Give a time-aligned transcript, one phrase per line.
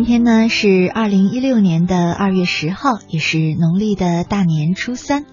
[0.00, 5.26] 今天呢是二零一六年的二月十号，也是农历的大年初三。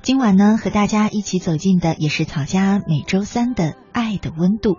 [0.00, 4.76] 今晚呢和大家一起走进的也是草家每周三的爱的温度。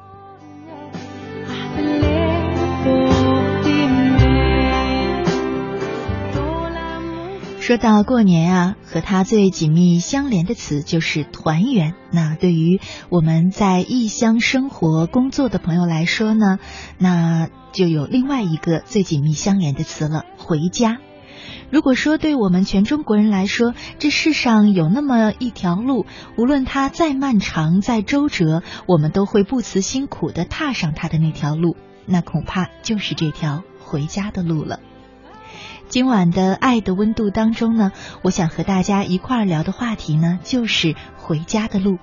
[7.61, 11.93] 说到过年啊，和它最紧密相连的词就是团圆。
[12.11, 16.57] 那对于我们在异乡生活、工作的朋友来说呢，
[16.97, 17.49] 那。
[17.71, 20.97] 就有另外一个最紧密相连的词了——回家。
[21.69, 26.05] 如果说对我们全中国人来说，这世上有那么一条路，
[26.37, 34.81] 无论它再漫长、再周折，我们都会不辞辛苦的踏上它的那条路，那恐怕就是这条回家的路了。
[35.91, 41.97] 今晚的爱的温度当中呢，我想和大家一块儿聊的话题呢，就是回家的路。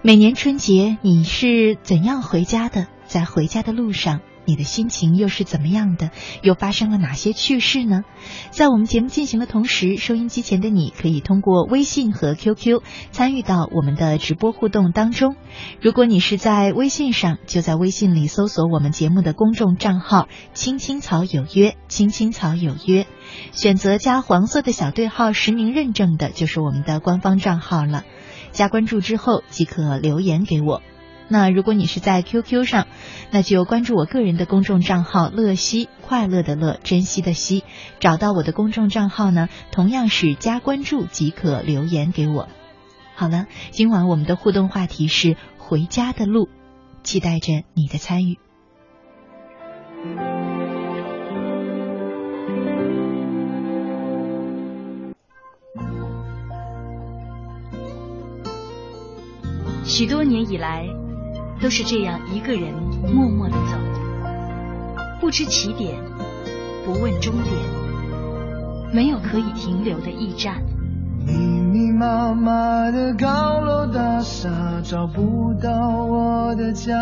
[0.00, 2.86] 每年春节，你是怎样回家的？
[3.12, 4.20] 在回家的路上。
[4.44, 6.10] 你的心情又是怎么样的？
[6.42, 8.02] 又发生了哪些趣事呢？
[8.50, 12.82] 在我们节目进行的同时，收音机前的你可以通过微信和 QQ
[13.12, 15.36] 参与到我们的直播互动当中。
[15.80, 23.06] 如果你是在微信上，就在微信里搜索我们节目的公众账号“青青草有约”，“青青草有约”，
[23.52, 28.02] 选择加黄色的小对号实名认证的，就是我们的官方账号了。
[28.50, 30.82] 加关注之后即可留言给我。
[31.32, 32.86] 那如果你是在 QQ 上，
[33.30, 37.64] 那就关注我个人的公众账号“乐西”，快乐的乐，珍惜的惜。
[38.00, 42.50] 找到我的公众账号呢，同样是加关注即可留言给我。
[43.14, 46.50] 好了，今晚我们的互动话题是回家的路，
[47.02, 48.38] 期待着你的参与。
[59.82, 61.01] 许多年以来。
[61.62, 62.74] 都是这样一个人
[63.14, 63.78] 默默的走，
[65.20, 65.94] 不知起点，
[66.84, 67.54] 不问终点，
[68.92, 70.56] 没有可以停留的驿站。
[71.24, 74.50] 密密麻麻的高楼大厦
[74.82, 75.70] 找不到
[76.04, 76.92] 我的家，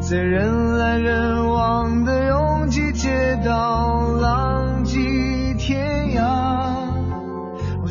[0.00, 6.62] 在人来人往的拥挤街道浪迹天涯。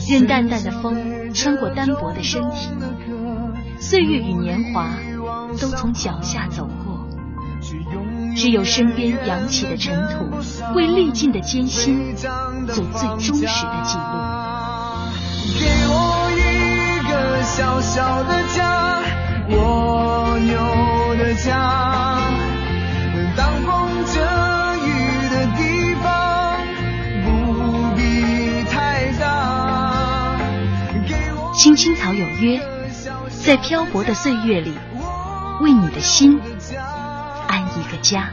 [0.10, 2.70] 任淡淡的风穿过单薄的身体。
[3.84, 4.92] 岁月与年华
[5.60, 7.06] 都从脚下走过，
[8.34, 10.32] 只有身边扬起的尘土，
[10.74, 14.04] 为历尽的艰辛做最忠实的记录。
[15.60, 16.42] 给我一
[17.12, 19.02] 个小小的家，
[19.50, 22.22] 蜗牛的家，
[23.36, 24.22] 挡风遮
[24.78, 24.88] 雨
[25.30, 26.56] 的地方
[27.26, 27.28] 不
[27.98, 30.40] 必太大。
[31.54, 32.62] 青青草有约。
[33.46, 34.74] 在漂泊的岁月里，
[35.60, 36.40] 为你的心
[37.46, 38.30] 安一个家。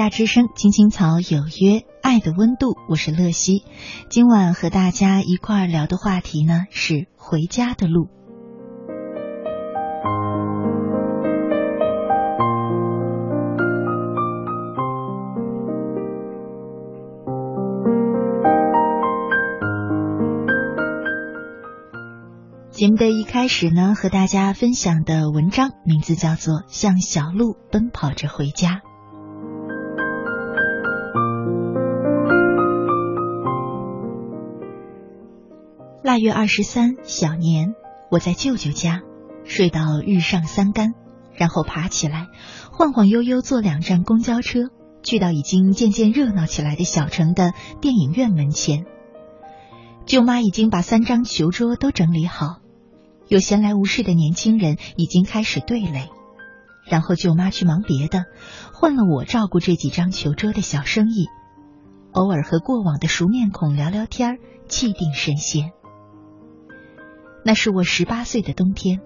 [0.00, 3.64] 夏之声，青青草有约，爱的温度，我是乐西。
[4.08, 8.08] 今晚和大家一块儿聊的话题呢是回家的路。
[22.70, 28.80] 节目的一开始呢，和大家分享的文章名字叫做《向小路奔跑着回家》。
[36.20, 37.74] 月二十三，小年，
[38.10, 39.00] 我在舅舅家
[39.44, 40.92] 睡到日上三竿，
[41.34, 42.26] 然后爬起来，
[42.70, 44.68] 晃晃悠悠坐两站公交车，
[45.02, 48.84] 去到已经渐渐热闹起来的小城的电影院门前。
[50.04, 52.58] 舅妈已经把三张球桌都整理好，
[53.28, 56.10] 有闲来无事的年轻人已经开始对垒，
[56.86, 58.24] 然后舅妈去忙别的，
[58.74, 61.26] 换了我照顾这几张球桌的小生意，
[62.12, 64.38] 偶尔和过往的熟面孔聊聊天
[64.68, 65.72] 气定神闲。
[67.44, 69.00] 那是我十八岁的冬天，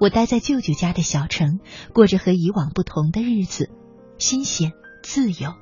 [0.00, 1.58] 我待在舅舅家的小城，
[1.92, 3.70] 过着和以往不同的日子，
[4.18, 4.72] 新鲜
[5.02, 5.52] 自由。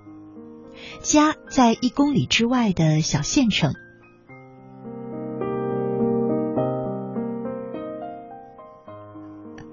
[1.01, 3.75] 家在一公里之外的小县城。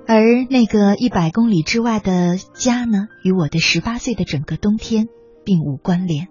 [0.07, 5.07] 而那个一百公里之外的家呢，与我的十八岁的整个冬天
[5.45, 6.30] 并无关联。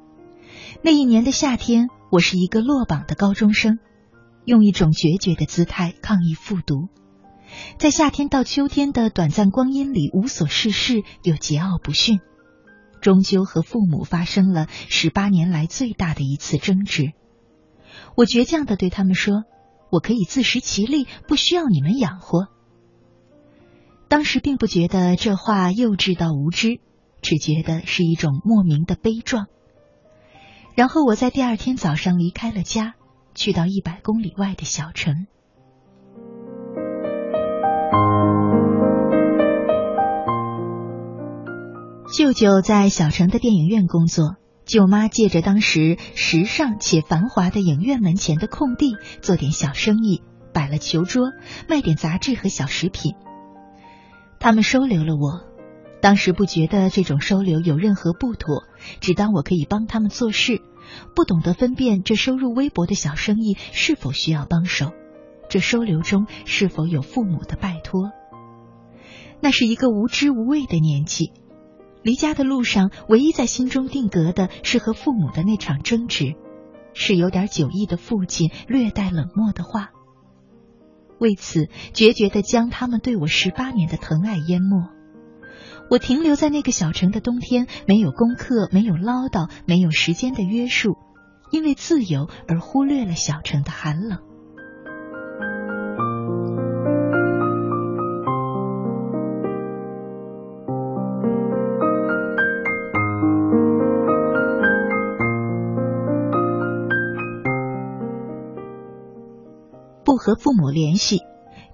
[0.83, 3.79] 那一年的夏天，我是一个落榜的高中生，
[4.49, 6.89] 用一种决绝的姿态抗议复读，
[7.79, 12.21] 在夏天到秋天的短暂光阴里无所事事又桀骜不驯，
[13.03, 17.13] 终究和父母发生了十八年来最大的一次争执。
[18.17, 19.45] 我倔强的对他们说
[19.93, 22.47] ：“我可以自食其力，不需要你们养活。”
[24.09, 26.81] 当时并不觉得这话幼稚到无知，
[27.21, 29.45] 只觉得是一种莫名的悲壮。
[30.75, 32.95] 然后我在第二天早上离开了家，
[33.39, 35.29] 去到一百公里外的小城。
[42.13, 50.21] 舅舅在小城的电影院工作，舅妈借着当时时尚且繁华的影院门前的空地做点小生意，
[50.53, 51.29] 摆了球桌，
[51.69, 53.15] 卖点杂志和小食品。
[54.41, 55.47] 他们收留了我，
[56.03, 58.65] 当时不觉得这种收留有任何不妥，
[59.01, 60.61] 只当我可以帮他们做事，
[61.15, 64.93] 不懂得分辨这收入微薄的小生意是否需要帮手，
[65.49, 68.11] 这收留中是否有父母的拜托。
[69.41, 71.33] 那是一个无知无畏的年纪，
[72.03, 76.35] 离家的路上，唯一在心中定格的是和父母的那场争执，
[76.93, 79.91] 是有点酒意的父亲略带冷漠的话。
[81.21, 84.98] 为此，决绝的将他们对我十八年的疼爱淹没。
[85.91, 90.97] 我停留在那个小城的冬天，没有功课，没有唠叨，没有时间的约束，
[91.51, 94.19] 因为自由而忽略了小城的寒冷。
[110.05, 111.21] 不和父母联系，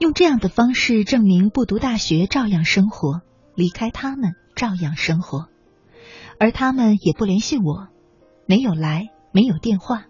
[0.00, 3.22] 用这样的方式证明不读大学照样生活，
[3.54, 5.48] 离开他们照样生活，
[6.38, 7.88] 而他们也不联系我，
[8.46, 10.06] 没有来，没有电话。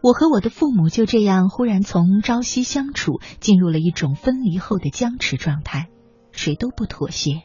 [0.00, 5.88] 我和我的父母就这样忽然从朝夕相处进入了一种分离后的僵持状态，
[6.30, 7.42] 谁都不妥协。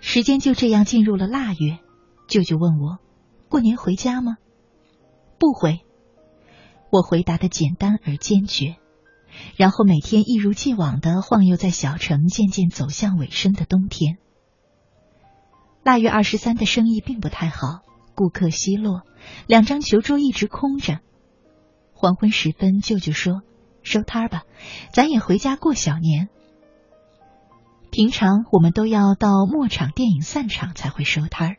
[0.00, 1.78] 时间就这样进入了腊月，
[2.28, 2.98] 舅舅问我
[3.48, 4.36] ：“过年回家吗
[5.38, 5.80] ？”“不回。”
[6.90, 8.76] 我回答的简单而坚决，
[9.56, 14.18] 然后每天一如既往的晃悠在小城渐渐走向尾声的冬天。
[15.82, 17.80] 腊月二十三的生意并不太好，
[18.14, 19.02] 顾客稀落，
[19.46, 21.00] 两张球桌一直空着。
[21.92, 23.42] 黄昏时分，舅舅说
[23.82, 24.44] ：“收摊儿吧，
[24.92, 26.28] 咱也回家过小年。”
[27.90, 31.56] 平常我们都要到末场电影散场才会收摊儿，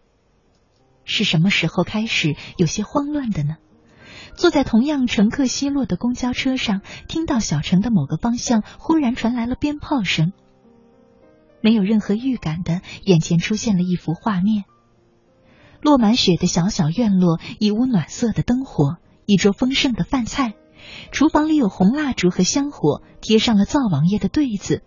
[1.04, 3.58] 是什么时候开始有些慌乱的呢？
[4.36, 10.34] 坐在同样乘客奚落的公交车上，听到小城的某个方向忽然传来了鞭炮声。
[11.62, 14.66] 没有任何预感的，眼前出现了一幅画面：
[15.82, 20.56] 落满雪的小小院落，一屋暖色的灯火，一桌丰盛的饭菜，
[21.12, 24.84] 厨房里有红蜡烛和香火，贴上了灶王爷的对子。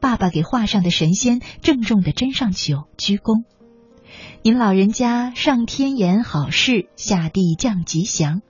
[0.00, 3.44] 爸爸给画上的神仙郑重的斟上酒，鞠躬
[4.44, 8.42] ：“您老人家上天言好事，下地降吉祥。”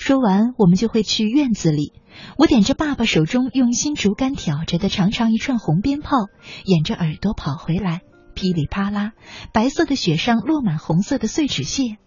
[0.00, 1.92] 说完，我们就会去院子里。
[2.38, 6.16] 我点着爸爸手中用新竹竿挑着的长长一串红鞭炮，
[6.64, 8.00] 掩着耳朵跑回来，
[8.34, 9.12] 噼里啪啦，
[9.52, 11.98] 白色的雪上落满红色的碎纸屑。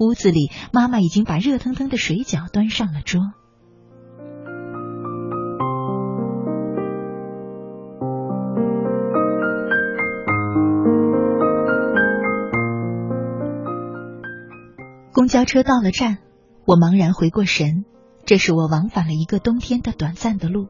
[0.00, 3.20] 屋子里，妈妈已经把热腾腾的水饺端上了桌。
[15.12, 16.18] 公交车到了站。
[16.64, 17.84] 我茫然回过神，
[18.24, 20.68] 这是我往返了一个冬天的短暂的路。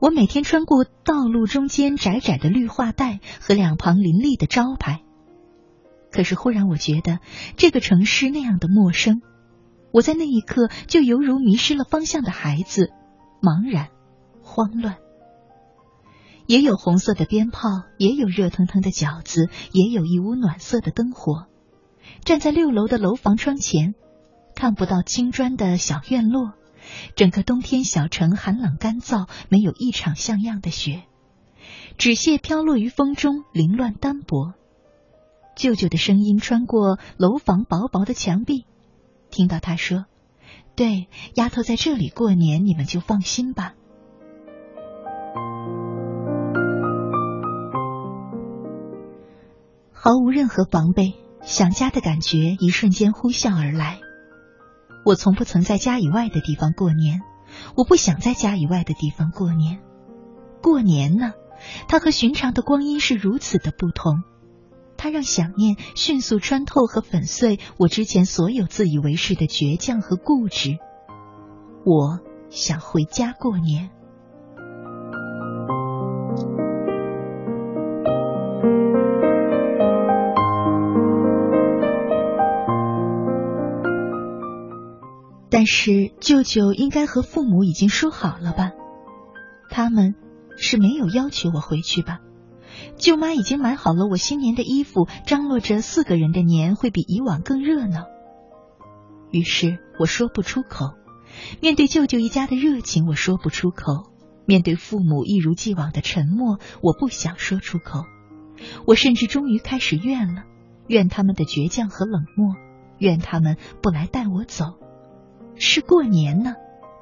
[0.00, 5.02] 我每天穿过道路中间窄窄的绿化带和两旁林立的招牌。
[6.10, 7.18] 可是忽然，我觉得
[7.56, 9.20] 这个城市那样的陌生。
[9.92, 12.90] 我在那一刻就犹如迷失了方向的孩子，
[13.40, 13.88] 茫然、
[14.42, 14.96] 慌乱。
[16.46, 21.46] 也有红色的鞭炮，也有热腾腾的饺子，也有一屋暖色的灯火。
[22.24, 23.94] 站在六楼的楼房窗前，
[24.58, 26.54] 看不到青砖的小院落，
[27.14, 31.04] 整个冬天小城寒冷干燥，没有一场像样的雪，
[31.96, 34.54] 纸屑飘落于风中，凌乱单薄。
[35.54, 38.66] 舅舅的声音穿过楼房薄薄的墙壁，
[39.30, 40.06] 听到他说
[40.74, 43.74] ：“对，丫头在这里过年，你们就放心吧。”
[49.94, 54.00] 毫无任何防备，想家的感觉一瞬间呼啸而来。
[55.04, 57.22] 我从不曾在家以外的地方过年，
[57.76, 59.80] 我不想在家以外的地方过年。
[60.62, 61.32] 过年呢，
[61.88, 64.22] 它和寻常的光阴是如此的不同。
[64.96, 70.78] 它让想念迅速穿透和粉碎我之前所有自以为是的倔强和固执。
[71.84, 72.18] 我
[72.50, 73.90] 想回家过年。
[85.58, 88.70] 但是舅舅应该和父母已经说好了吧？
[89.68, 90.14] 他们
[90.56, 92.20] 是没有要求我回去吧？
[92.96, 98.04] 舅妈已经买好了我新年的衣服，张罗着四个人的年会比以往更热闹。
[99.32, 100.92] 于是我说不出口，
[101.60, 104.12] 面对舅舅一家的热情，我说不出口；
[104.46, 108.04] 面对父母一如既往的沉默，我不想说出口。
[108.86, 110.44] 我甚至终于开始怨了，
[110.86, 112.54] 怨他们的倔强和冷漠，
[112.98, 114.78] 怨他们不来带我走。
[115.58, 116.54] 是过年呢，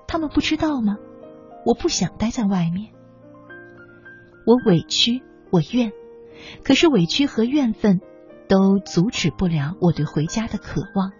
[0.06, 0.96] 他们不知道吗？
[1.64, 2.92] 我不想待在外面，
[4.46, 5.22] 我委屈。
[5.48, 5.92] 我怨，
[6.64, 8.00] 可是委屈和怨愤
[8.48, 11.12] 都阻止不了我对回家的渴望。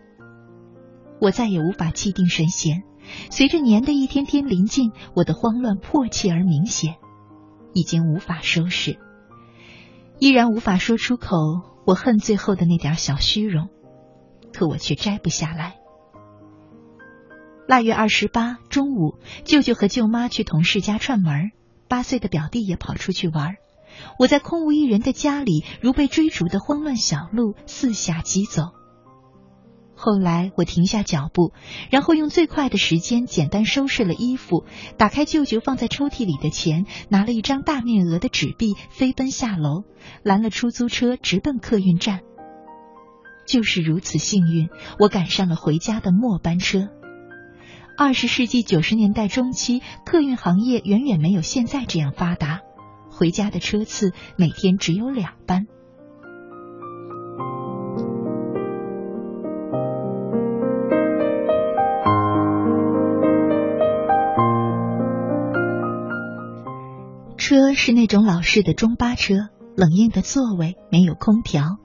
[1.21, 2.83] 我再也无法气定神闲。
[3.31, 6.97] 随着年的一天天临近，我的慌乱迫切而明显，
[7.73, 8.99] 已经无法收拾，
[10.19, 11.37] 依然无法说出口。
[11.87, 13.69] 我恨最后的那点小虚荣，
[14.52, 15.76] 可我却摘不下来。
[17.66, 21.50] 腊月二十八中午，舅舅和舅妈去同事家串门，
[21.88, 23.56] 八岁的表弟也跑出去玩。
[24.20, 28.62] 我在空无一人的家里，如被追逐的慌乱小鹿，四下疾走。
[29.96, 31.52] 后来我停下脚步，
[31.90, 34.64] 然后用最快的时间简单收拾了衣服，
[34.96, 39.82] 打开舅舅放在抽屉里的钱，拿了一张大面额的纸币，飞奔下楼，
[40.23, 42.20] 拦了出租车，直奔客运站。
[43.49, 44.68] 就是如此幸运，
[45.00, 46.90] 我赶上了回家的末班车。
[47.98, 52.60] 二十世纪九十年代中期，客运行业远远没有现在这样发达。
[53.10, 55.66] 回家的车次每天只有两班。
[67.38, 69.34] 车是那种老式的中巴车，
[69.74, 71.78] 冷硬的座位，没有空调，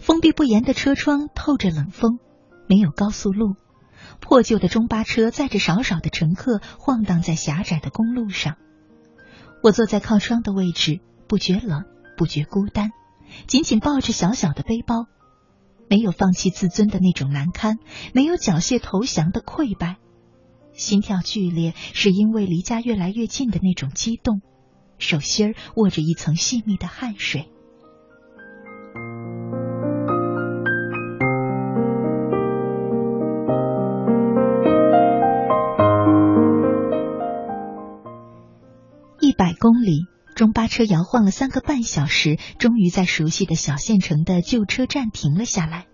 [0.00, 2.20] 封闭不严的车窗透着冷风，
[2.68, 3.56] 没有高速路，
[4.20, 8.56] 破旧的中巴车载着少少的乘客晃荡在狭窄的公路上。
[9.62, 11.84] 我坐在靠窗的位置，不觉冷，
[12.16, 12.90] 不觉孤单，
[13.46, 15.06] 紧紧抱着小小的背包，
[15.88, 17.78] 没有放弃自尊的那种难堪，
[18.12, 19.96] 没有缴械投降的溃败，
[20.72, 24.40] 心跳剧烈是因为离家越来越近的那种激动，
[24.98, 27.50] 手心儿握着一层细密的汗水。
[39.36, 45.86] 百公里，中巴车摇晃了三个半小时，终于在熟悉的小县城的旧车站停了下来。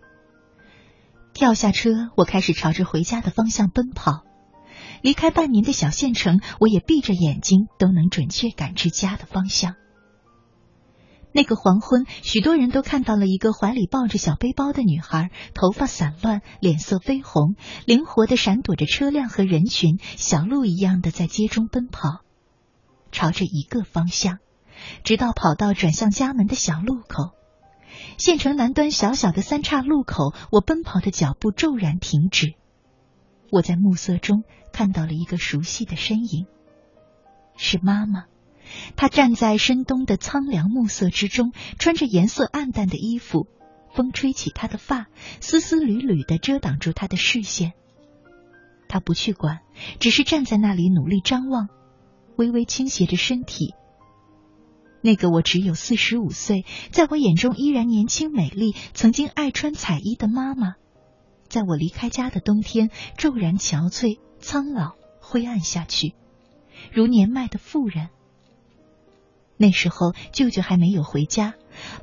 [1.34, 4.22] 跳下车，我开始朝着回家的方向奔跑。
[5.00, 9.74] 离开半年的小县城，我也闭着眼睛都能准确感知家的方向。
[11.32, 17.56] 那个黄昏，许多人都看到了一个怀里抱着小背包的女孩，头发散乱，脸色绯红，
[17.86, 22.20] 灵活的闪躲着车辆和人群，小鹿一样的在街中奔跑。
[23.12, 24.38] 朝着一个方向，
[25.04, 27.30] 直到跑到转向家门的小路口。
[28.18, 32.54] 县城南端小小的三岔路口，我奔跑的脚步骤然停止。
[33.50, 36.46] 我在暮色中看到了一个熟悉的身影，
[37.56, 38.24] 是妈妈。
[38.96, 43.46] 她站在深冬的苍凉暮色之中，穿着颜色暗淡的衣服，
[43.94, 45.08] 风吹起她的发，
[45.40, 47.74] 丝丝缕缕的遮挡住她的视线。
[48.88, 49.60] 她不去管，
[50.00, 51.68] 只是站在那里努力张望。
[52.42, 53.72] 微微倾斜着身体，
[55.00, 60.74] 那个我只有四十五岁，在我眼中依然年轻美丽，曾经爱穿彩衣的妈妈，
[61.46, 66.14] 在我离开家的冬天骤然憔悴、苍老、灰暗下去，
[66.92, 68.08] 如年迈的妇人。
[69.56, 71.54] 那时候舅舅还没有回家，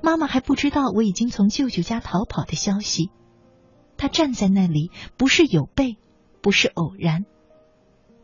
[0.01, 3.09] 妈妈还不知道我已经从舅舅家逃跑的消息。
[3.97, 5.97] 她站在那里，不是有备，
[6.41, 7.25] 不是偶然。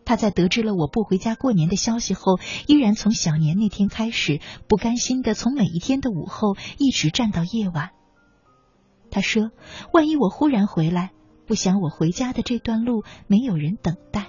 [0.06, 7.90] 他在得知了我不回家过年的消息后，依然从小年那天开始，不甘心的从每一天的午后一直站到夜晚。
[9.10, 9.50] 他说
[9.94, 11.12] ：“万一我忽然回来，
[11.48, 14.28] 不想我回家的这段路没有人等待。”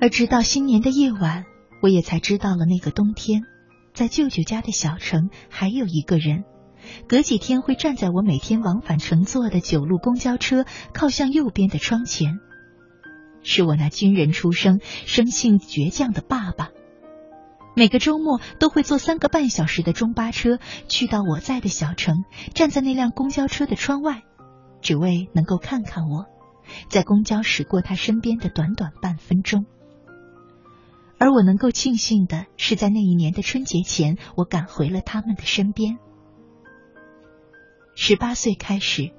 [0.00, 1.44] 而直到新年的夜晚，
[1.82, 3.42] 我也才知道了那个冬天，
[3.94, 6.44] 在舅舅家的小城还有一个人。
[7.08, 12.38] 隔几天会站在我每天往返乘坐的九路公交车靠向右边的窗前，
[13.42, 16.70] 是我那军人出生、生性倔强的爸爸。
[17.74, 22.24] 每个周末都会坐三个半小时的中巴车去到我在的小城，
[22.54, 24.22] 站在那辆公交车的窗外，
[24.80, 26.24] 只为能够看看我，
[26.88, 29.66] 在公交驶过他身边的短短半分钟。
[31.18, 35.98] 而我能够庆幸的是，在那一年的春节前，我赶回了他们的身边。
[37.96, 39.10] 十八岁开始，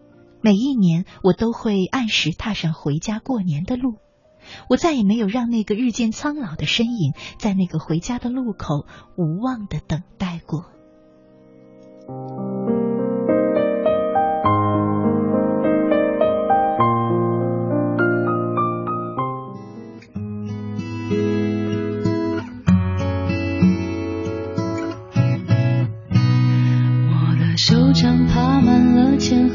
[0.41, 3.95] 每一年我都会按时踏上回家过年的路。
[4.69, 8.85] 我再也没有让那个日渐苍老的身影在那个回家的路口
[9.17, 10.67] 无望的等待过。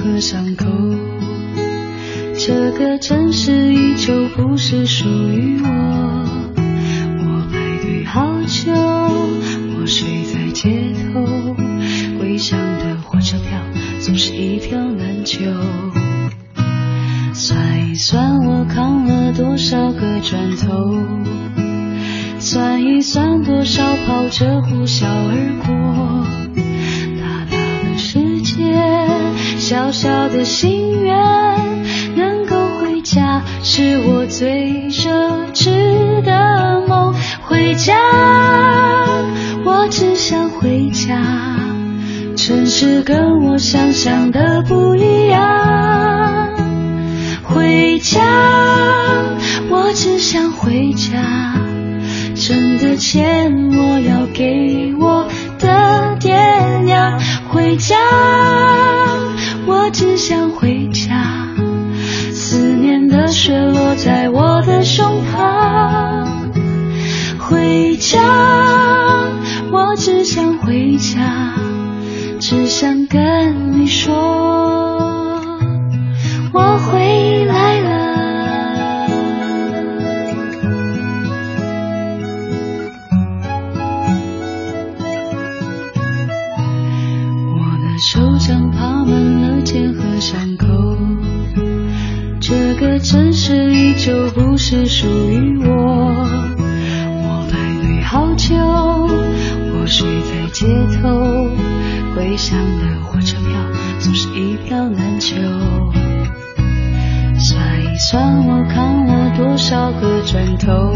[0.02, 0.66] 和伤口，
[2.36, 5.68] 这个城市依旧不是属于我。
[6.56, 8.72] 我排队好久，
[9.78, 11.54] 我睡在街头，
[12.18, 13.60] 归乡的火车票
[14.00, 15.38] 总是一票难求。
[17.32, 20.98] 算一算我扛了多少个砖头，
[22.40, 26.41] 算一算多少跑车呼啸而过。
[29.72, 31.16] 小小的心愿，
[32.14, 37.14] 能够回家是我最奢侈的梦。
[37.40, 37.94] 回家，
[39.64, 41.24] 我只想回家。
[42.36, 46.50] 城市跟我想象的不一样。
[47.42, 48.20] 回家，
[49.70, 51.56] 我只想回家。
[52.34, 55.26] 挣的钱我要给我
[55.58, 56.36] 的爹
[56.84, 57.18] 娘。
[57.48, 57.96] 回家。
[60.02, 61.46] 只想回家，
[62.32, 66.26] 思念的雪落在我的胸膛。
[67.38, 68.20] 回家，
[69.70, 71.54] 我只想回家，
[72.40, 74.71] 只想跟你说，
[90.22, 90.68] 伤口，
[92.40, 95.74] 这个城市依旧不是属于我。
[97.24, 100.64] 我排队好久，我睡在街
[101.02, 101.48] 头，
[102.14, 103.50] 归乡的火车票
[103.98, 105.34] 总是一票难求。
[107.36, 110.94] 算一算我扛了多少个砖头，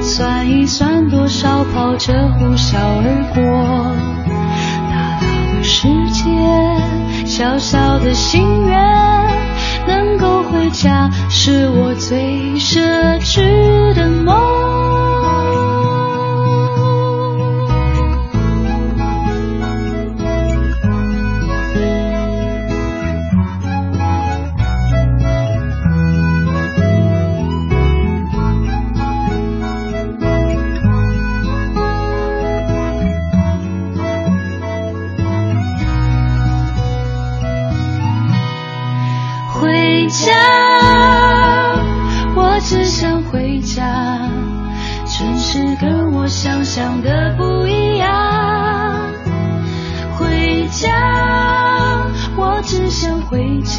[0.00, 3.42] 算一算多少跑车呼啸而过，
[4.88, 5.26] 大大
[5.58, 7.01] 的世界。
[7.34, 8.78] 小小的心愿，
[9.86, 12.78] 能够回家，是我最奢
[13.20, 14.71] 侈的梦。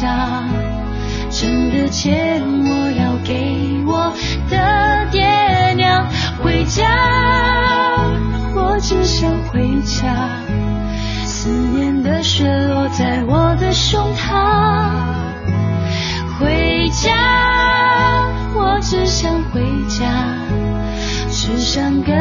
[0.04, 0.44] 回家，
[1.30, 4.12] 挣的钱我要给我
[4.50, 6.06] 的爹娘。
[6.42, 6.84] 回家，
[8.54, 10.28] 我只想回家，
[11.24, 14.84] 思念的雪落在我的胸膛。
[16.38, 17.10] 回家，
[18.54, 20.04] 我只想回家。
[21.30, 22.14] 只想跟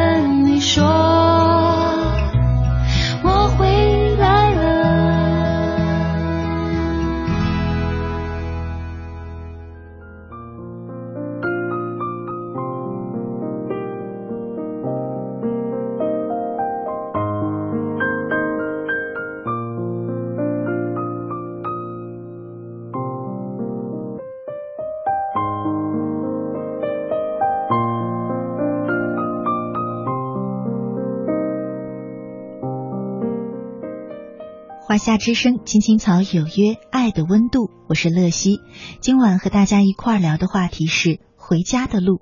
[35.04, 38.62] 夏之声，青青草有约，爱的温度，我是乐西。
[39.02, 42.22] 今晚和大家一块聊的话题是回家的路。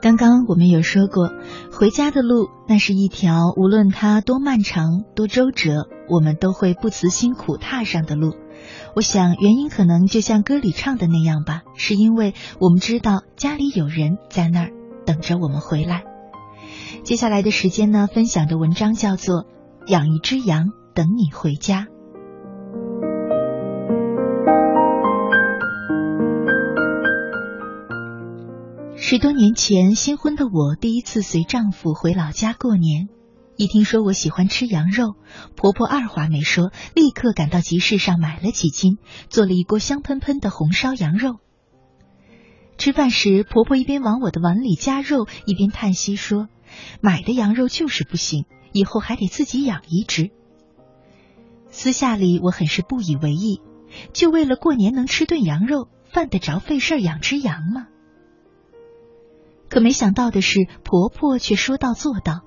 [0.00, 1.28] 刚刚我们有说过，
[1.72, 8.36] 回家的路，那是一条无论它多漫长、多周折，我们都会不辞辛苦踏上的路。
[8.94, 14.70] 我想原因可能就像歌里唱的那样吧，是因为我们知道家里有人在那儿
[15.06, 16.04] 等着我们回来。
[17.02, 19.44] 接下来的时间呢，分享的文章叫做
[19.88, 21.86] 《养一只羊等你回家》。
[28.94, 33.08] 十多年前，新婚的我第一次随丈夫回老家过年。
[33.62, 35.14] 一听说我喜欢吃羊肉，
[35.54, 38.98] 婆婆二话没说，立刻赶到集市上买了几斤，
[39.28, 41.36] 做了一锅香喷喷的红烧羊肉。
[42.76, 46.48] 吃饭时，婆婆一边往我的碗里加肉，一边叹息说
[47.00, 50.32] ：“买的羊肉就是不行，以后还得自己养一只。”
[51.70, 53.60] 私下里我很是不以为意，
[54.12, 57.86] 就为了过年能吃顿羊肉，犯得着费事养只羊吗？
[59.68, 62.40] 可没想到的是，婆婆却说到做到。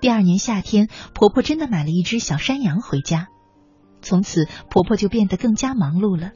[0.00, 3.28] 第二年夏天，婆婆真的买了一只小山羊回家。
[4.02, 6.32] 从此，婆婆就变得更加忙碌了，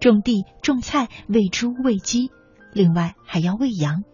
[0.00, 2.30] 种地、种菜、喂猪、喂鸡，
[2.72, 4.04] 另外还要喂羊。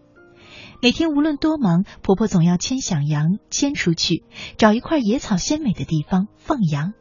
[0.81, 4.23] 每天无论多忙，婆婆总要牵小羊牵出去，
[4.57, 6.93] 找一块野草鲜美的地方放羊。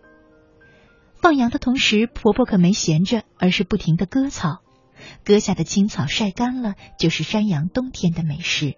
[1.15, 4.59] 放羊的同时，婆婆可没闲着，而是不停的割草。
[5.25, 8.75] 割下的青草晒干了，就是山羊冬天的美食。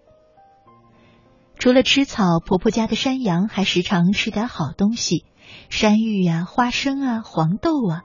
[1.59, 5.25] 除了吃草，婆婆家的山羊还时常吃点好东西，
[5.69, 8.03] 山芋呀、花生啊、黄豆啊。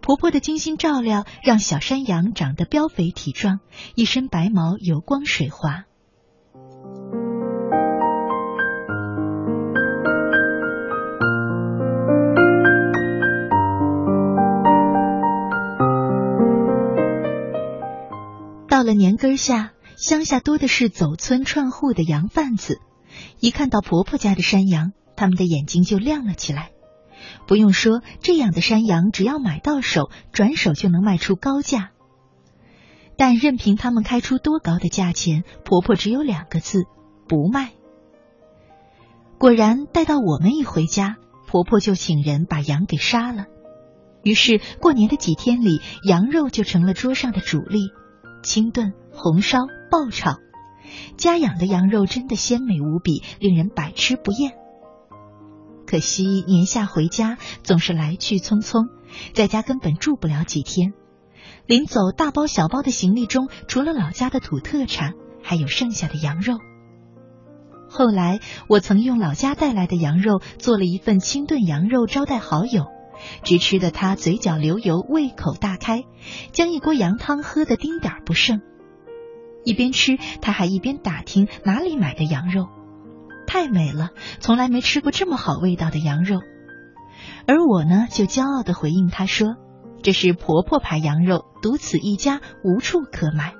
[0.00, 3.60] 婆婆的精心照料，让小山羊长得膘肥体壮，
[3.96, 5.84] 一身白毛油光水滑。
[18.70, 19.72] 到了年根下。
[19.98, 22.82] 乡下多的是走村串户的羊贩子，
[23.40, 26.70] 一看到婆婆家的山羊，他们的眼睛就亮了起来。
[27.46, 31.90] 不用说，这样的山羊只要买到手，转手就能卖出高价。
[33.16, 36.84] 但任凭他们开出多高的价钱，婆婆只有两个字：
[37.28, 37.72] 不卖。
[39.38, 43.46] 果然，待到我们一回家，婆婆就请人把羊给杀了。
[44.22, 47.90] 于是，过年的几天里，羊肉就成了桌上的主力，
[48.42, 49.60] 清炖、红烧。
[49.88, 50.40] 爆炒，
[51.16, 54.52] 家养的羊肉真的鲜美无比，令人百吃不厌。
[55.86, 58.88] 可惜年下回家总是来去匆匆，
[59.34, 60.92] 在家根本住不了几天。
[61.66, 66.58] 临走大包小包的行李中，除了老家的土特产，还有剩下的羊肉。
[67.88, 72.86] 后来我曾用老家带来的羊肉做了一份清炖羊肉招待好友，
[73.44, 76.02] 只吃的他嘴角流油，胃口大开，
[76.52, 78.60] 将一锅羊汤喝得丁点儿不剩。
[79.66, 82.68] 一边吃，他还一边打听哪里买的羊肉，
[83.48, 86.40] 太美了，从来没吃过这么好味道的羊肉。
[87.48, 89.56] 而我呢，就骄傲地回应他说
[90.02, 93.54] ：“这是婆婆牌羊肉，独此一家，无处可买。”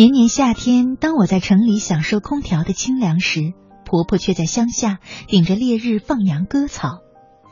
[0.00, 3.52] 年年夏天，当我在城里享受空调的清凉时，
[3.84, 7.00] 婆婆却在乡下顶着烈日放羊割草，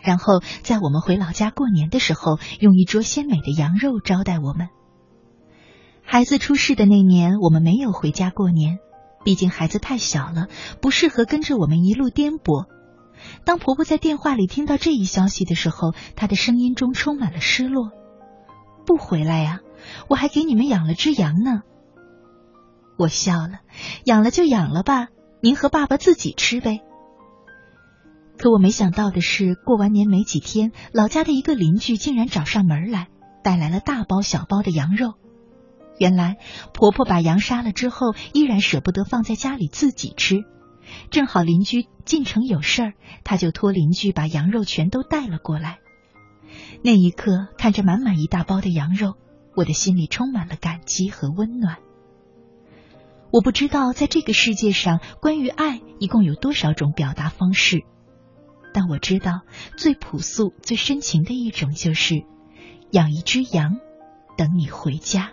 [0.00, 4.68] 然后在我们回老家过年的时候，用一桌鲜美的羊肉招待我们。
[6.02, 8.78] 孩子出世的那年，我们没有回家过年，
[9.26, 10.46] 毕竟孩子太小了，
[10.80, 12.64] 不适合跟着我们一路颠簸。
[13.44, 17.90] 当婆婆在电话里听到这一消息的时候，她的声音中充满了失落
[18.88, 19.60] ：“不回来呀，
[20.08, 21.60] 我还给你们养了只羊呢。”
[22.98, 23.60] 我笑了，
[24.04, 25.08] 养了就养了吧，
[25.40, 26.80] 您和爸爸自己吃呗。
[28.36, 33.06] 可我没想到的是，过完年没几天，老家的一个邻居竟然找上门来，
[33.44, 35.14] 带来了大包小包的羊肉。
[35.98, 36.38] 原来
[36.74, 40.44] 婆婆把羊杀了之后，依然舍不得放在家里自己吃，
[41.10, 42.92] 正好邻居进城有事儿，
[43.24, 45.78] 她就托邻居把羊肉全都带了过来。
[46.82, 49.14] 那一刻，看着满满一大包的羊肉，
[49.56, 51.78] 我的心里充满了感激和温暖。
[53.30, 57.84] 我不知道在这个世界上，关于爱一共有多少种表达方式，
[58.72, 59.42] 但我知道
[59.76, 62.24] 最朴素、最深情的一种就是
[62.90, 63.76] 养一只羊，
[64.36, 65.32] 等你回家。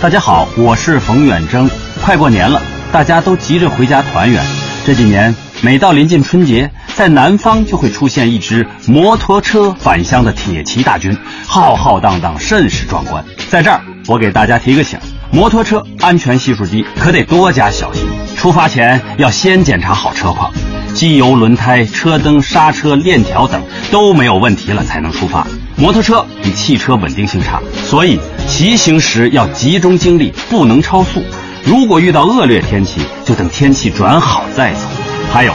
[0.00, 1.68] 大家好，我是冯远征。
[2.02, 4.42] 快过年了，大家都急着回家团圆。
[4.82, 11.14] 这几年，每到临近春节，在南方就会出现一支摩托车返乡的铁骑大军，
[11.46, 13.22] 浩浩荡荡，甚是壮观。
[13.50, 14.98] 在这儿，我给大家提个醒：
[15.32, 18.04] 摩托车安全系数低，可得多加小心。
[18.36, 20.52] 出发前要先检查好车况，
[20.92, 23.62] 机油、轮胎、车灯、刹车、链条等
[23.92, 25.46] 都没有问题了才能出发。
[25.76, 31.22] 摩托车比汽车稳定性差，所以骑行时要集中精力，不能超速。
[31.64, 34.80] 如果遇到恶劣天气，就等天气转好再走。
[35.32, 35.52] 还有，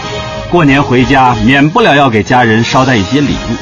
[0.49, 3.55] 过年回家免不了要给家人捎带一些礼物，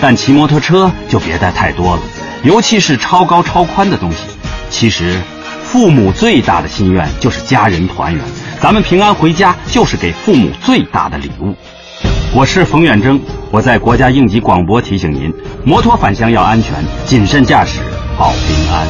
[0.00, 2.02] 但骑摩托车就别带太多了，
[2.42, 4.18] 尤其是超高超宽的东西。
[4.68, 5.20] 其实，
[5.72, 8.20] 父母最大的心愿就是家人团圆，
[8.60, 11.54] 咱们平安回家就是给父母最大的礼物。
[12.34, 13.20] 我是冯远征，
[13.52, 15.32] 我在国家应急广播提醒您：
[15.64, 16.74] 摩托返乡要安全，
[17.06, 17.78] 谨慎驾驶
[18.18, 18.84] 保平安。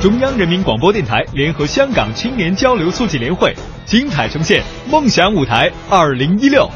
[0.00, 3.52] 中央人民广播电台联合香港青年交流促进联会，
[3.84, 6.70] 精彩呈现《梦想舞台二零一六》。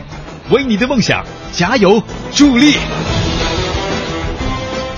[0.52, 2.74] 为你的梦想加油助力。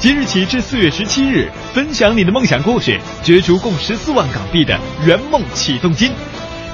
[0.03, 6.11] 即日起至四月十七日，分享你的梦想故事，角逐共十四万港币的圆梦启动金。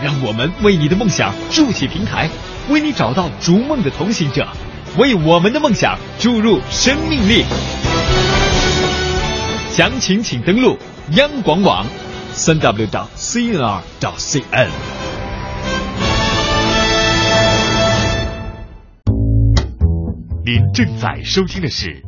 [0.03, 2.31] 让我们为你的梦想筑起平台，
[2.71, 4.49] 为你找到逐梦的同行者，
[4.97, 7.45] 为我们的梦想注入生命力。
[9.73, 10.79] 详情请登录
[11.11, 11.87] 央广网，
[12.33, 14.71] 三 w 到 cnr 到 cn。
[20.47, 21.91] 您正在收听的是《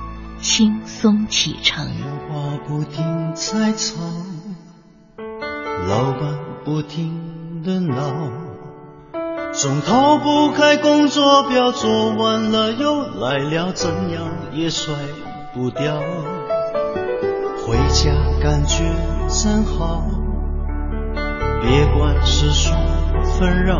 [0.41, 1.87] 轻松启程。
[2.29, 4.01] 话不停在吵，
[5.87, 7.95] 老板不停的闹，
[9.51, 14.93] 总逃不开工作表，做完了又来了，怎样也甩
[15.53, 16.01] 不掉。
[17.65, 18.83] 回家感觉
[19.27, 20.03] 真好，
[21.61, 22.73] 别管世俗
[23.37, 23.79] 纷扰，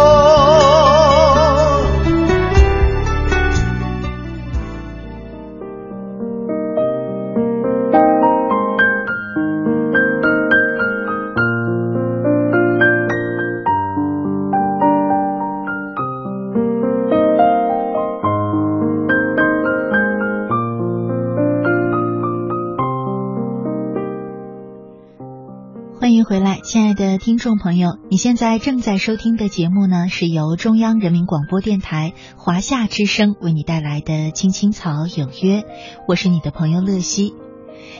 [27.23, 35.61] 听众朋友，你现在正在收听的节目呢，是由中央人民广播电台华夏之声为你带来的《青青草有约》，
[36.07, 37.35] 我是你的朋友乐西。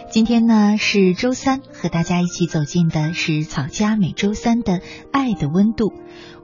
[0.10, 4.82] 今天呢是周三，和大家一起走进的是草家每周三的
[5.14, 5.94] 爱的温度。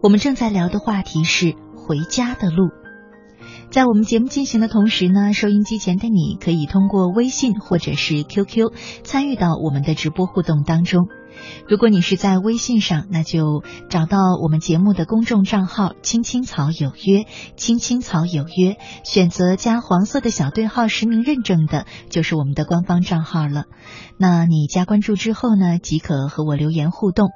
[0.04, 2.70] 我们正在聊的话题是回家的路。
[3.72, 8.72] 在我们节目进行的同时呢，收音机前的你可以通过微信或者是 QQ
[9.04, 11.08] 参与到我们的直播互动当中。
[11.68, 17.26] 如果你是在微信上，那就找到我们节目的公众账号“青青草有约
[17.58, 23.66] ”，“青青草有约”，选择加黄色的小对号实名认证的，就是我们的官方账号了。
[24.18, 27.30] 那你加关注之后呢，即可和我留言互动。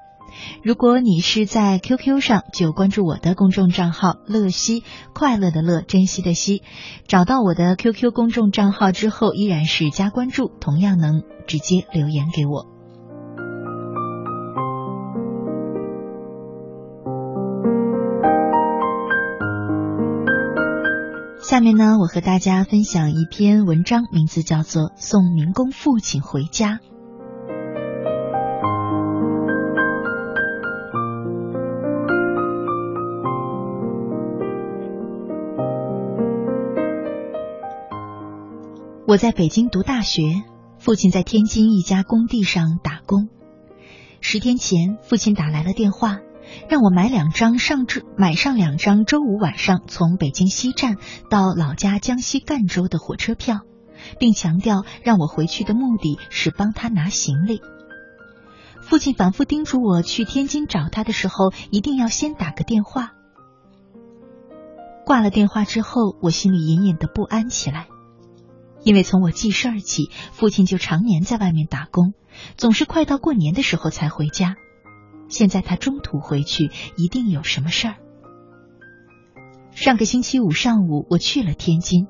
[0.63, 4.83] 如果你是在 QQ 上，就关注我的公众账号“乐西”，
[5.13, 6.63] 快乐的乐，珍惜的惜。
[7.05, 12.70] 找到我的 QQ 公众账号之后，依然是加关注，同样能直接留言给我。
[21.51, 26.79] 下面呢，我和大家分享一篇文章，名字叫做《送民工父亲回家》。
[39.05, 40.21] 我在北京读大学，
[40.79, 43.27] 父亲在天津一家工地上打工。
[44.21, 46.19] 十天前，父亲打来了电话。
[46.69, 50.97] 让我买两张上周买上两张周五晚上从北京西站
[51.29, 53.61] 到老家江西赣州的火车票，
[54.19, 57.61] 并强调让我回去的目的是帮他拿行李。
[58.81, 63.11] 父亲反复叮嘱我去天津找他的时候一定要先打个电话。
[65.05, 67.87] 挂了电话之后，我心里隐隐的不安起来，
[68.83, 72.13] 因为从我记事儿起，父亲就常年在外面打工，
[72.57, 74.55] 总是快到过年的时候才回家。
[75.31, 77.95] 现在他中途回去，一定有什么事儿。
[79.71, 82.07] 上个星期五上午，我去了天津，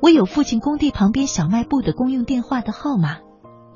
[0.00, 3.18] 我有父亲工地旁边小卖部的公用电话的号码，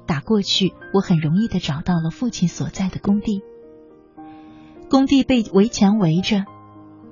[0.07, 3.43] 打过去，我很容易的找到了父亲所在的工地。
[4.89, 6.45] 工地被围墙围着，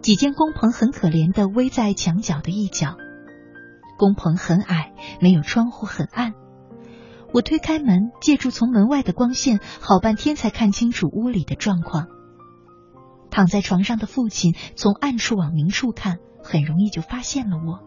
[0.01, 2.97] 几间工棚很可怜的围在墙角的一角，
[3.99, 6.33] 工棚很矮，没有窗户，很暗。
[7.37, 12.07] 我推开门，借助从门外的光线，好半天才看清楚屋里的状况。
[13.31, 17.81] 躺在床上的父亲从暗处往明处看，很容易就发现了我。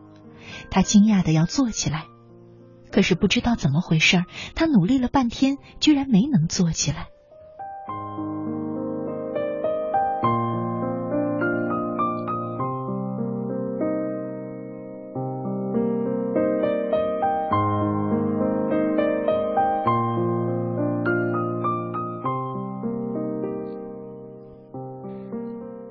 [0.69, 2.05] 他惊讶的要坐起来，
[2.91, 4.23] 可是不知道怎么回事，
[4.53, 7.07] 他努力了半天，居然没能坐起来。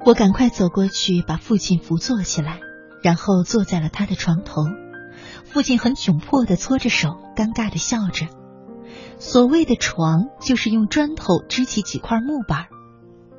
[0.08, 2.60] 我赶快走过去，把父亲扶坐起来，
[3.02, 4.62] 然后坐在了他的床头。
[5.44, 8.26] 父亲很窘迫的搓着手，尴尬的笑着。
[9.18, 12.68] 所谓的床，就是用砖头支起几块木板，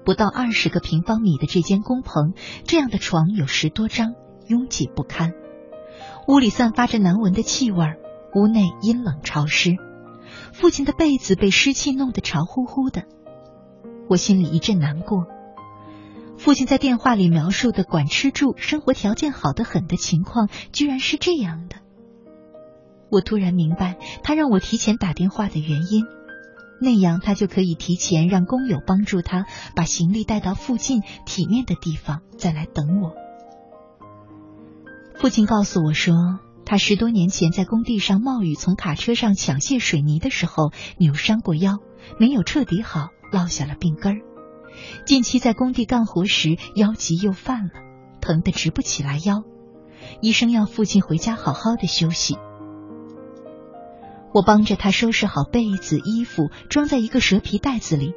[0.05, 4.13] 不到二十个平方米的这间工棚，这样的床有十多张，
[4.45, 5.31] 拥挤不堪。
[6.27, 7.83] 屋里散发着难闻的气味，
[8.35, 9.71] 屋内阴冷潮湿。
[10.53, 13.05] 父亲的被子被湿气弄得潮乎乎的，
[14.07, 15.25] 我心里一阵难过。
[16.39, 21.75] 父亲在电话里描述的管吃住、生活条件好得很的情况，居然是这样的。
[23.11, 26.05] 我突然明白他让我提前打电话的原因，
[26.81, 33.11] 那样他就可以提前让工友帮助他把行李带到附近体面的地方，再来等我。
[35.15, 41.79] 父亲告诉我说，他十多年前在工地上冒雨从卡车上抢卸水泥的时候扭伤过腰，
[42.17, 44.28] 没有彻底好，落下了病根儿。
[45.05, 47.71] 近期在工地干活时腰疾又犯了，
[48.21, 49.43] 疼得直不起来腰。
[50.21, 52.37] 医生要父亲回家好好的休息。
[54.33, 58.13] 我帮着他收拾好被子、衣服，装在一个蛇皮袋子里，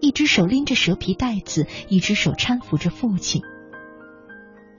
[0.00, 3.42] 一只手拎着蛇皮袋子，一只手搀扶着父亲。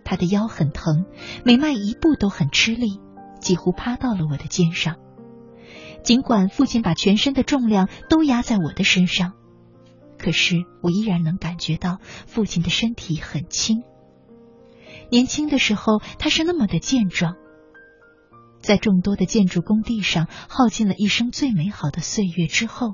[0.03, 1.05] 他的腰很疼，
[1.45, 2.99] 每迈一步都很吃力，
[3.39, 4.95] 几乎趴到了我的肩上。
[6.03, 9.33] 尽管父亲把全身的重量都压在我的身上。
[10.23, 13.83] 可是我依然能感觉到父亲的身体很轻。
[15.09, 17.35] 年轻的时候他是那么的健壮，
[18.61, 22.93] 在众多的建筑工地上耗尽了一生最美好的岁月之后，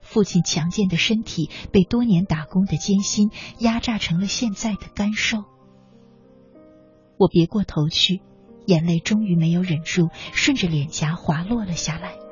[0.00, 5.44] 父亲强健的身体被多年打工的艰辛压榨成了现在的干瘦。
[7.18, 8.22] 我别过头去，
[8.64, 12.23] 眼泪终于没有忍住，顺着脸颊滑落了下来。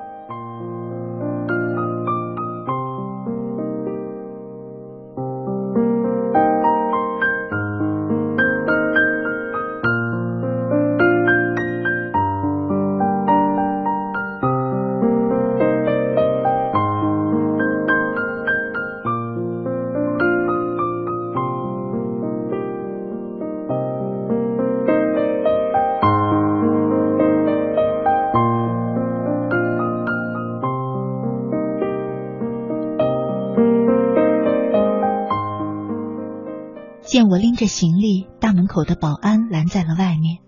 [37.63, 40.39] 着行李，大门口的保安拦在了外面。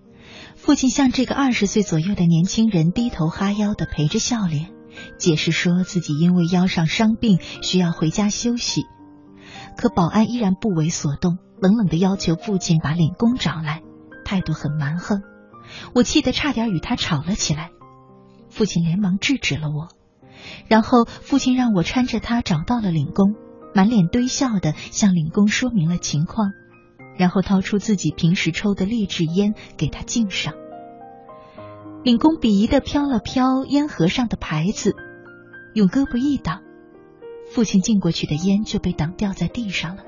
[0.57, 4.74] 父亲向这个二十岁左右的年轻人低头哈腰的陪着笑脸，
[5.18, 8.84] 解释说自己因为腰上伤病需要回家休息。
[9.78, 13.82] 可保安依然不为所动，冷冷的要求父亲把领工找来，
[14.26, 15.22] 态度很蛮横。
[15.93, 17.70] 我气得差点与他吵了起来。
[18.49, 19.88] 父亲连忙制止了我，
[20.68, 23.36] 然后父亲让我搀着他找到了领工。
[23.74, 26.51] 满脸堆笑的向领工说明了情况，
[27.18, 30.53] 然后掏出自己平时抽的劣质烟给他敬上。
[32.03, 34.95] 领工鄙夷的飘了飘烟盒上的牌子，
[35.74, 36.61] 用胳膊一挡，
[37.51, 40.03] 父亲敬过去的烟就被挡掉在地上了。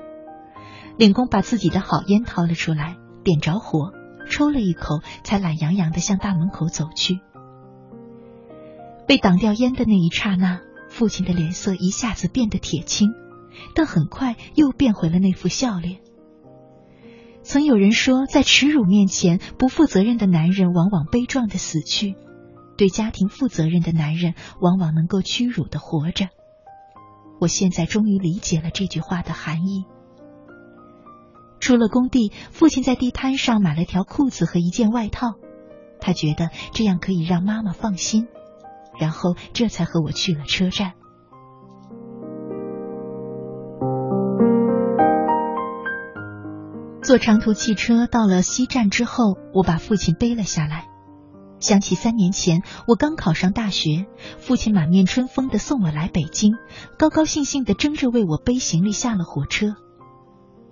[0.96, 3.92] 领工把自己的好烟掏了出来，点着火，
[4.28, 7.20] 抽了一口，才懒洋洋的向大门口走去。
[9.06, 13.10] 被挡掉烟的那一刹那，父亲的脸色一下子变得铁青。
[13.74, 16.00] 但很快又变回了那副笑脸。
[17.48, 22.12] 曾有人说，在耻辱面前，不负责任的男人往往悲壮的死去；
[22.76, 26.28] 对家庭负责任的男人，往往能够屈辱的活着。
[27.40, 29.86] 我现在终于理解了这句话的含义。
[31.58, 35.28] 出了工地，父亲在地摊上买了条裤子和一件外套，
[36.02, 38.28] 他觉得这样可以让妈妈放心，
[39.00, 40.92] 然后这才和我去了车站。
[47.08, 50.88] 坐长途汽车到了西站之后，我把父亲背了下来。
[51.58, 54.04] 想起三年前我刚考上大学，
[54.38, 56.52] 父亲满面春风的送我来北京，
[56.98, 59.68] 高高兴兴的争着为我背行李下了火车。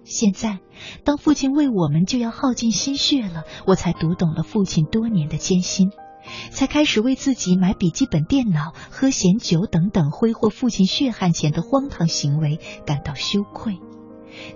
[0.05, 0.59] 现在，
[1.05, 5.89] 当父亲为我们就要耗尽心血了，我才读懂了父亲多年的艰辛，
[6.51, 13.79] 才开始为自己买笔记本电脑、喝闲酒等等挥霍父亲血汗钱的荒唐行为感到羞愧。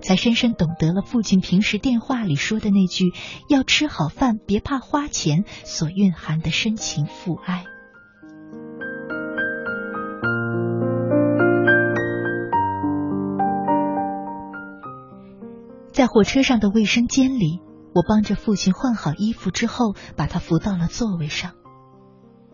[0.03, 3.12] 才深深懂得了父亲平时电话里说的那句
[3.49, 7.64] “要吃好饭，别怕花钱”所蕴含的深情父爱。
[15.93, 17.61] 在火车上的卫生间里，
[17.95, 21.53] 我帮着父亲换好衣服之后，把他扶到了座位上。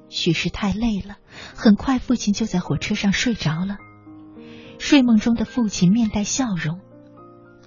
[0.08, 1.16] 许是太累了，
[1.54, 3.76] 很快父亲就在火车上睡着了。
[4.78, 6.80] 睡梦中的父亲面带笑容。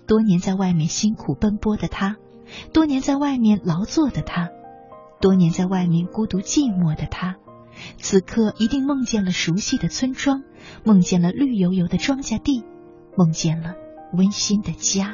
[0.10, 2.18] 多年在外面辛苦奔波的他，
[2.74, 4.50] 多年在外面劳作的他，
[5.22, 7.36] 多年在外面孤独寂寞的他，
[7.98, 10.42] 此刻一定梦见了熟悉的村庄，
[10.84, 12.64] 梦见了绿油油的庄稼地，
[13.16, 13.76] 梦见了
[14.12, 15.14] 温馨的家。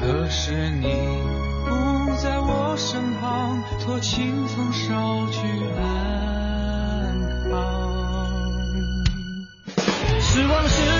[0.00, 0.86] 可是你
[1.66, 5.38] 不在我身旁，托清风捎去
[5.76, 5.82] 安
[7.50, 7.52] 康。
[10.20, 10.99] 时光，时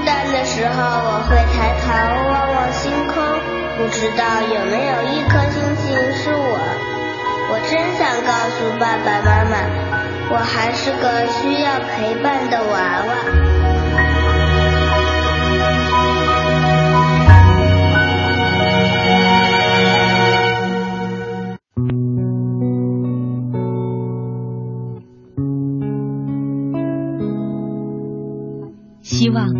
[0.00, 1.92] 孤单的时候，我会抬头
[2.32, 3.20] 望望星空，
[3.76, 6.56] 不知道有没有一颗星星是我。
[7.52, 9.52] 我真想告诉爸爸妈妈，
[10.30, 13.10] 我还是个需要陪伴的娃娃。
[29.02, 29.59] 希望。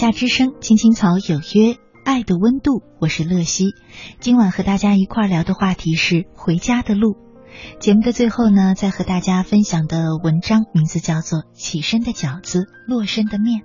[0.00, 1.76] 夏之声，青青草有约，
[2.06, 3.74] 爱的温度，我是乐西。
[4.18, 7.18] 今晚和大家一块聊的话题是回家的路。
[7.80, 13.60] 节目的最后呢，再和大家分享的文章名字叫做《起身的饺子，落身的面》。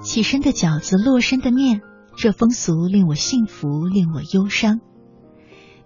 [0.00, 1.80] 起身的饺子，落身的面。
[2.16, 4.80] 这风俗令我幸福，令我忧伤。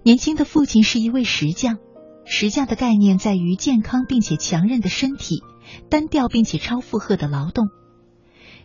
[0.02, 1.78] 年轻的父亲是一位石匠，
[2.24, 5.42] 石匠的概念在于健康并且强韧的身体，
[5.90, 7.68] 单调并且超负荷的劳动。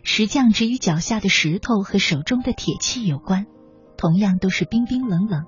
[0.02, 3.46] 石匠只与脚下的石头和手中的铁器有关，
[3.96, 5.44] 同样都是冰冰冷冷，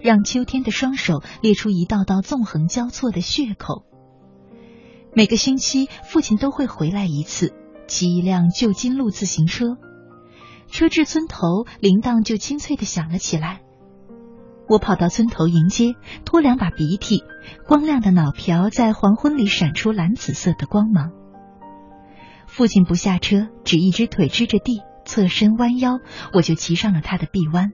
[0.00, 3.84] 让秋天的双手裂出一道道纵横交错的血口。
[5.14, 7.54] 每个星期，父亲都会回来一次，
[7.86, 9.76] 骑一辆旧金路自行车。
[10.72, 13.60] 车至村头，铃铛就清脆的响了起来。
[14.66, 15.94] 我跑到村头迎接，
[16.24, 17.22] 拖两把鼻涕，
[17.68, 21.12] 光亮的脑瓢在黄昏里闪出蓝紫色的光芒。
[22.46, 25.98] 父亲不下车，只一只腿支着地，侧身弯腰，
[26.32, 27.72] 我就骑上了他的臂弯。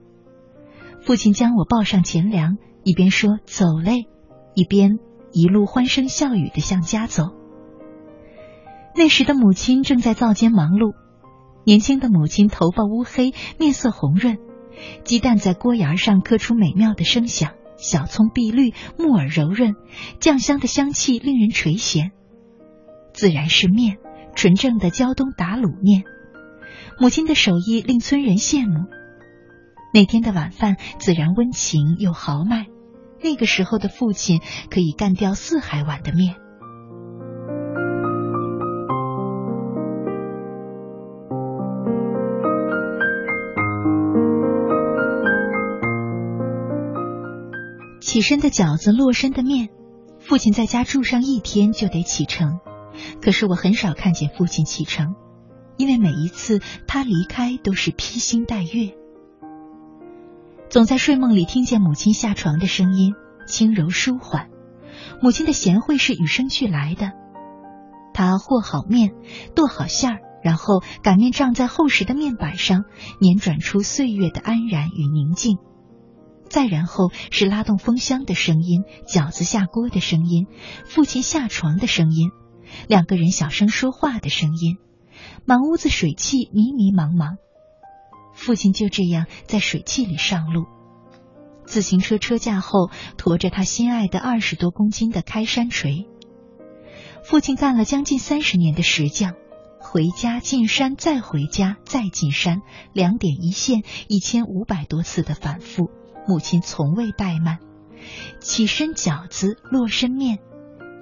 [1.01, 4.07] 父亲将我抱上前梁，一边说“走嘞”，
[4.55, 4.99] 一边
[5.31, 7.29] 一路欢声笑语的向家走。
[8.93, 10.95] 那时的母亲正在灶间忙碌。
[11.69, 14.39] 年轻的母亲头发乌黑，面色红润，
[15.03, 19.75] 鸡蛋在锅沿上刻出美妙的声响，小葱碧绿，木耳柔润，
[20.19, 22.09] 酱香的香气令人垂涎。
[23.13, 23.97] 自然是面，
[24.33, 26.05] 纯正的胶东打卤面。
[26.99, 28.89] 母亲的手艺令村人羡慕。
[29.93, 32.65] 那天的晚饭自然温情又豪迈，
[33.21, 34.41] 那个时候的父亲
[34.71, 36.33] 可以干掉四海碗的面。
[48.09, 49.69] 起身的饺子，落身的面。
[50.19, 52.59] 父亲在家住上一天就得启程，
[53.21, 55.13] 可是我很少看见父亲启程，
[55.77, 58.95] 因为每一次他离开都是披星戴月。
[60.71, 63.13] 总在睡梦里听见母亲下床的声音，
[63.45, 64.49] 轻柔舒缓。
[65.21, 67.11] 母亲的贤惠是与生俱来的。
[68.11, 69.11] 她和好面，
[69.53, 72.85] 剁好馅儿，然后擀面杖在厚实的面板上
[73.21, 75.59] 碾转出岁月的安然与宁静。
[76.49, 80.47] 再然后是拉动风箱的声音，饺子下锅的声音，
[80.85, 82.31] 父亲下床的声音，
[82.87, 84.77] 两个人小声说话的声音，
[85.45, 87.37] 满屋子水汽迷迷茫茫。
[88.33, 90.65] 父亲就这样在水汽里上路。
[91.65, 96.07] 自行车车架后驮着他心爱的二十多公斤的开山锤。
[97.23, 99.35] 父亲干了将近三十年的石匠，
[99.79, 105.91] 回家进山再回家再进山，两点一线，一千五百多次的反复。
[106.29, 107.57] 母亲从未怠慢，
[108.39, 110.37] 起身饺子，落身面，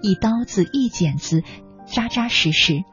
[0.01, 1.43] 一刀子一剪子，
[1.85, 2.85] 扎扎实实。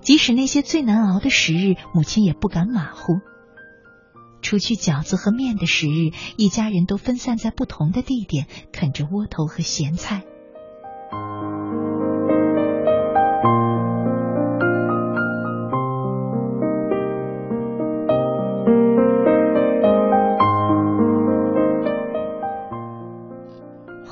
[0.00, 3.14] 即使那些最难熬的时日，母亲也不敢马虎。
[4.40, 10.22] 除去饺子和面的时日，一家人都分散在不同的地点，啃着窝头和咸菜。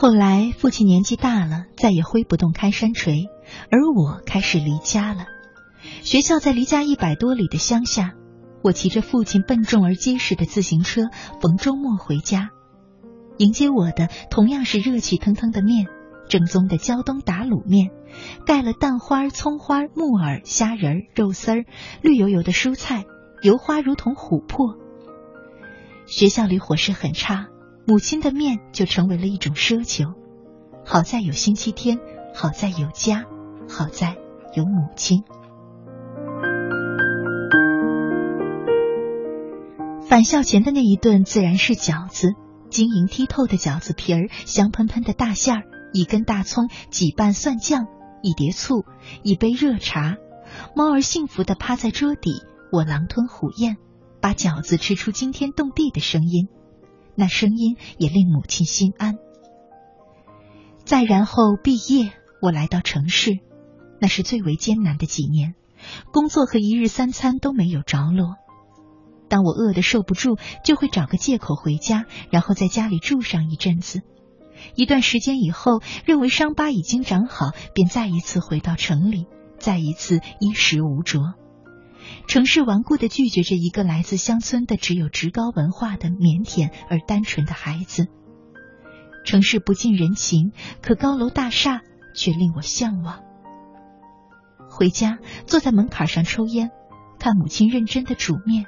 [0.07, 3.25] 后来，父亲年纪大了，再也挥不动开山锤，
[3.73, 5.27] 而我开始离家了。
[6.05, 8.13] 学校在离家一百多里的乡下，
[8.63, 11.07] 我骑着父亲笨重而结实的自行车，
[11.43, 12.51] 逢周末回家。
[13.39, 15.89] 迎接我的同样是热气腾腾的面，
[16.29, 17.91] 正宗的胶东打卤面，
[18.47, 21.65] 盖了蛋花、葱花、木耳、虾仁、肉丝儿，
[22.01, 23.07] 绿油油的蔬菜，
[23.43, 24.77] 油花如同琥珀。
[26.07, 27.49] 学校里伙食很差。
[27.89, 30.15] 母亲的面就成为了一种奢求，
[30.85, 32.01] 好在有星期天，
[32.35, 33.27] 好在有家，
[33.69, 34.17] 好在
[34.57, 35.23] 有母亲。
[40.09, 42.31] 返校前的那一顿自然是饺子，
[42.71, 45.63] 晶莹剔透的饺子皮儿，香喷喷的大馅儿，
[45.93, 47.87] 一根大葱，几瓣蒜酱，
[48.21, 48.85] 一碟醋，
[49.23, 50.17] 一杯热茶。
[50.75, 53.77] 猫儿幸福的趴在桌底，我狼吞虎咽，
[54.21, 56.49] 把饺子吃出惊天动地的声音。
[57.17, 59.17] 那声音也令母亲心安。
[60.85, 63.41] 再然后毕业，我来到城市，
[64.01, 65.55] 那是最为艰难的几年，
[66.13, 68.37] 工作和一日三餐都没有着落。
[69.29, 74.03] 当我饿得受不住，就会找个借口回家，然后在家里住上一阵子。
[74.77, 79.27] 一段时间以后，认为伤疤已经长好，便再一次回到城里，
[79.59, 81.19] 再一次衣食无着。
[82.27, 88.09] 城市顽固的拒绝着一个来自乡村的、只有职高文化的腼腆而单纯的孩子。
[89.25, 90.53] 城市不近人情，
[90.83, 91.83] 可高楼大厦
[92.15, 93.23] 却令我向往。
[94.69, 96.71] 回家，坐在门槛上抽烟，
[97.19, 98.67] 看母亲认真的煮面。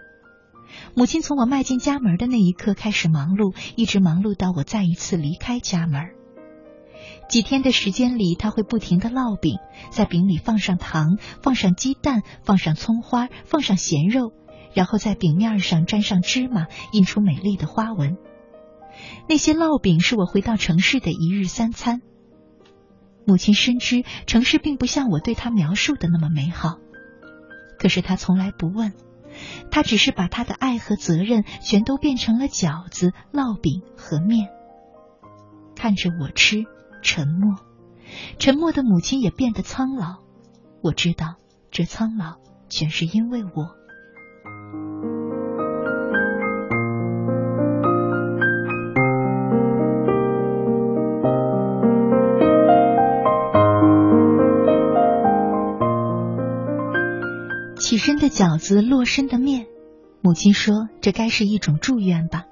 [0.95, 6.18] 母亲从我迈进家门的那一刻开始忙碌，一直忙碌到我再一次离开家门。
[7.29, 9.59] 几天的时间里，他会不停的烙饼，
[9.91, 14.33] 在饼里放上糖，放上鸡蛋，放上葱花，放上咸肉，
[14.73, 18.17] 然后在饼面上沾上芝麻，印出美丽的花纹。
[19.29, 22.01] 那些烙饼是我回到城市的一日三餐。
[23.27, 26.79] 母亲深知城市并不像我对她描述的那么美好，
[27.79, 28.95] 可是她从来不问，
[29.71, 34.49] 她只是把她的爱和责任全都变成了饺子、烙饼和面，
[35.77, 36.65] 看着我吃。
[37.03, 37.57] 沉默，
[38.39, 40.17] 沉默的母亲也变得苍老。
[40.83, 41.37] 我知道，
[41.71, 42.37] 这苍老
[42.69, 43.77] 全是因为我。
[57.81, 59.67] 起身的饺子，落身的面。
[60.21, 62.45] 母亲说：“这该是一种祝愿吧。”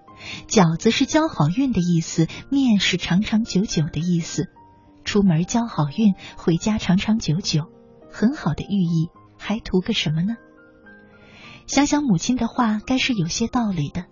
[0.48, 4.48] 饺子是交好运的意思，面是长长久久的意思。
[5.04, 7.70] 出门交好运，回家长长久久，
[8.10, 9.08] 很好的寓意，
[9.38, 10.36] 还图个什么呢？
[11.66, 14.06] 想想母亲的话，该是有些道理的。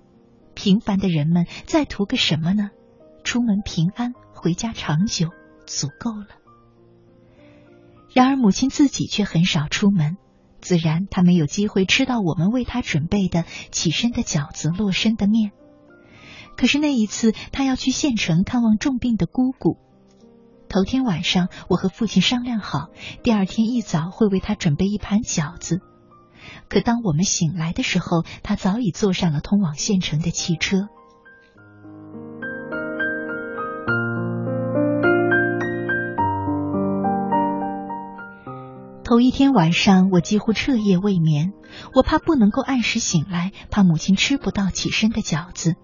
[0.55, 2.71] 平凡的人们再图个什么呢？
[3.25, 5.31] 出门平安，回家长久，
[5.67, 6.27] 足够了。
[8.13, 10.17] 然而母亲自己却很少出门，
[10.61, 15.51] 自然她没有机会吃到我们为她准备的起身的饺子，落身的面。
[16.57, 19.77] 可是那一次，他要去县城看望重病的姑姑。
[20.69, 22.89] 头天晚上，我和父亲商量好，
[23.23, 25.81] 第二天一早会为他准备一盘饺子。
[26.69, 30.89] 可当我们醒来的时候，他早已坐上了通往县城的汽车。
[39.05, 41.53] 头一天晚上，我几乎彻夜未眠，
[41.95, 45.77] 我怕不能够按时醒来，怕母亲吃不到起身的饺子。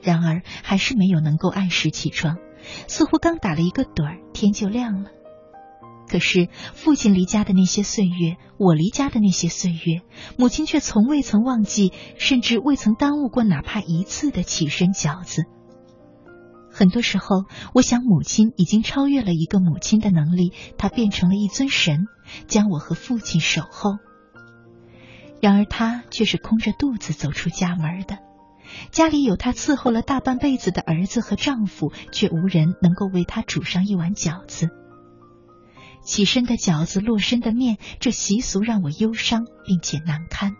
[0.00, 2.36] 然而还是没有能够按时起床，
[2.86, 5.10] 似乎刚打了一个盹儿，天就亮了。
[6.08, 10.00] 可是父亲离家的那些岁月，我离家的那些岁月，
[10.38, 15.42] 母亲却从未曾忘记，甚至未曾耽误过哪怕一次的起身饺子。
[16.70, 17.44] 很多时候，
[17.74, 22.06] 我想母亲已经超越了一个母亲的能力，她变成了一尊神，
[22.46, 23.98] 将我和父亲守候。
[25.42, 28.27] 然而，她却是空着肚子走出家门的。
[28.90, 34.70] 家里有她伺候了大半辈子的儿子和丈夫，却无人能够为她煮上一碗饺子。
[36.04, 40.56] 起身的饺子，落身的面，这习俗让我忧伤并且难堪。